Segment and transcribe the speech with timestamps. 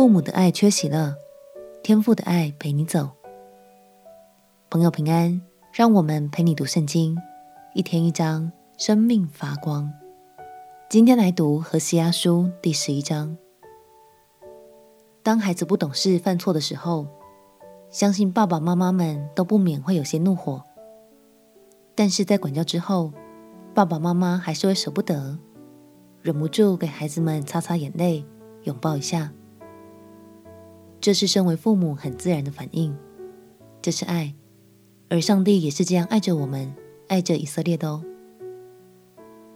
[0.00, 1.14] 父母的爱缺席了，
[1.82, 3.10] 天父的爱陪你走。
[4.70, 5.42] 朋友平安，
[5.74, 7.14] 让我们陪你读圣经，
[7.74, 9.92] 一天一章，生命发光。
[10.88, 13.36] 今天来读何西阿书第十一章。
[15.22, 17.06] 当孩子不懂事、犯错的时候，
[17.90, 20.64] 相信爸爸妈妈们都不免会有些怒火。
[21.94, 23.12] 但是在管教之后，
[23.74, 25.38] 爸爸妈妈还是会舍不得，
[26.22, 28.24] 忍不住给孩子们擦擦眼泪，
[28.62, 29.30] 拥抱一下。
[31.00, 32.94] 这是身为父母很自然的反应，
[33.80, 34.34] 这是爱，
[35.08, 36.74] 而上帝也是这样爱着我们，
[37.08, 38.04] 爱着以色列的哦。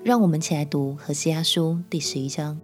[0.02, 2.58] 让我们起来读何西阿书第十一章。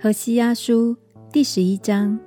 [0.00, 0.96] 何西阿书
[1.30, 2.18] 第十一章。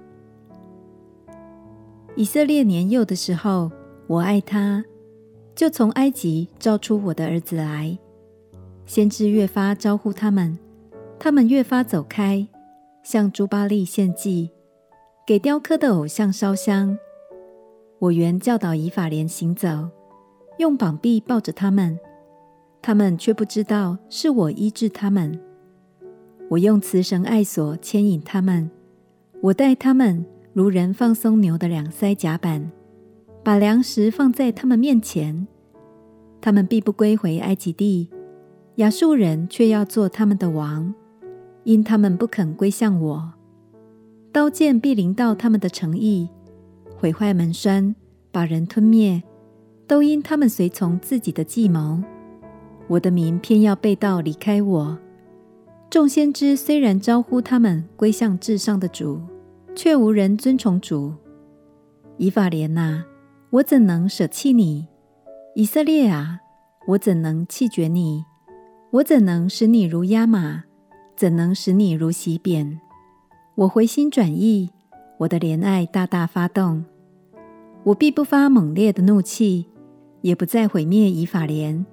[2.15, 3.71] 以色列年幼的时候，
[4.05, 4.85] 我爱他，
[5.55, 7.97] 就从埃及召出我的儿子来。
[8.85, 10.57] 先知越发招呼他们，
[11.17, 12.48] 他们越发走开，
[13.12, 14.52] 向朱巴利献祭，
[15.26, 16.96] 给雕刻的偶像烧香。
[17.98, 19.90] 我原教导以法莲行走，
[20.60, 21.99] 用膀臂抱着他们，
[22.84, 25.41] 他们却不知道是我医治他们。
[26.49, 28.70] 我用慈绳爱索牵引他们，
[29.41, 30.23] 我带他们。
[30.54, 32.71] 如人放松牛的两腮甲板，
[33.44, 35.48] 把粮食放在他们面前，
[36.40, 38.07] 他们必不归回埃及地。
[38.76, 40.94] 亚述人却要做他们的王，
[41.63, 43.34] 因他们不肯归向我。
[44.32, 46.29] 刀剑必临到他们的城邑，
[46.96, 47.96] 毁坏门闩，
[48.32, 49.24] 把人吞灭，
[49.88, 52.01] 都因他们随从自己的计谋。
[52.88, 54.98] 我的民偏要背道离开我。
[55.90, 59.20] 众先知虽然招呼他们归向至上的主。
[59.76, 61.13] 却无人尊崇主。
[62.18, 63.05] 以法莲哪，
[63.49, 64.88] 我怎能舍弃你？
[65.56, 66.41] 以色列啊，
[66.85, 68.25] 我怎能弃绝你？
[68.91, 70.66] 我怎能使你如押玛？
[71.19, 72.79] 怎能使你如洗扁？
[73.56, 74.69] 我回心转意，
[75.17, 76.85] 我的怜爱大大发动。
[77.83, 79.66] 我必不发猛烈的怒气，
[80.21, 81.85] 也不再毁灭以法莲，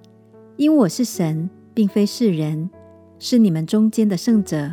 [0.56, 2.71] 因我是神，并非世人，
[3.19, 4.71] 是你们中间的圣者。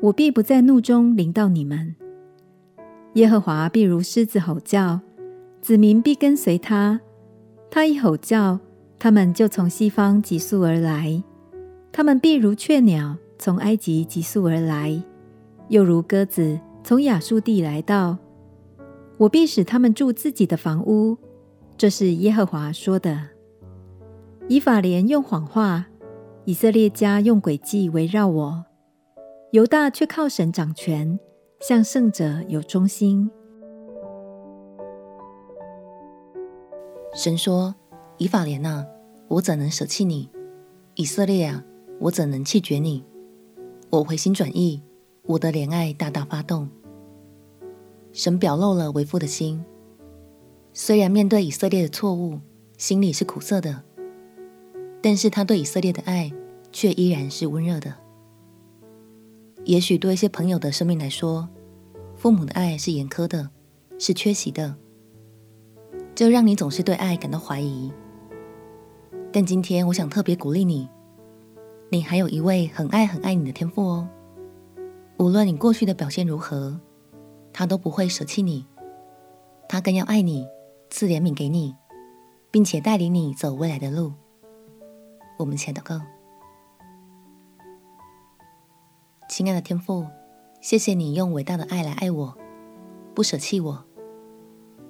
[0.00, 1.94] 我必不在怒中临到你们。
[3.12, 5.00] 耶和华必如狮子吼叫，
[5.60, 6.98] 子民必跟随他。
[7.70, 8.58] 他一吼叫，
[8.98, 11.22] 他们就从西方急速而来。
[11.92, 15.02] 他们必如雀鸟从埃及急速而来，
[15.68, 18.18] 又如鸽子从亚述地来到。
[19.18, 21.16] 我必使他们住自己的房屋。
[21.76, 23.28] 这是耶和华说的。
[24.48, 25.86] 以法莲用谎话，
[26.44, 28.64] 以色列家用诡计围绕我，
[29.52, 31.18] 犹大却靠神掌权。
[31.60, 33.30] 向圣者有忠心。
[37.14, 37.74] 神说
[38.18, 38.84] ：“以法莲啊，
[39.28, 40.30] 我怎能舍弃你？
[40.96, 41.64] 以色列啊，
[41.98, 43.02] 我怎能弃绝你？
[43.90, 44.82] 我回心转意，
[45.22, 46.68] 我的怜爱大大发动。”
[48.12, 49.64] 神表露了为父的心。
[50.72, 52.40] 虽然面对以色列的错误，
[52.76, 53.82] 心里是苦涩的，
[55.02, 56.32] 但是他对以色列的爱
[56.72, 57.94] 却依然是温热的。
[59.64, 61.48] 也许对一些朋友的生命来说，
[62.14, 63.50] 父母的爱是严苛的，
[63.98, 64.76] 是缺席的，
[66.14, 67.90] 这让你总是对爱感到怀疑。
[69.32, 70.88] 但今天我想特别鼓励你，
[71.88, 74.08] 你还有一位很爱很爱你的天父哦。
[75.18, 76.80] 无论你过去的表现如何，
[77.52, 78.66] 他都不会舍弃你，
[79.68, 80.46] 他更要爱你，
[80.90, 81.74] 赐怜悯给你，
[82.50, 84.12] 并且带领你走未来的路。
[85.38, 86.00] 我们且祷告。
[89.28, 90.06] 亲爱的天父，
[90.60, 92.36] 谢谢你用伟大的爱来爱我，
[93.14, 93.84] 不舍弃我。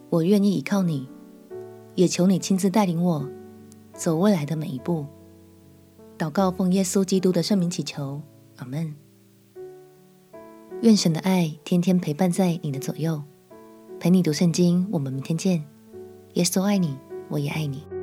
[0.09, 1.09] 我愿意依靠你，
[1.95, 3.29] 也求你亲自带领我
[3.93, 5.07] 走未来的每一步。
[6.19, 8.23] 祷告奉耶稣基督的圣名祈求，
[8.57, 8.95] 阿门。
[10.83, 13.23] 愿神的爱天天陪伴在你的左右，
[14.01, 14.89] 陪你读圣经。
[14.91, 15.63] 我们明天见。
[16.35, 16.97] 耶稣爱你，
[17.29, 17.96] 我也爱你。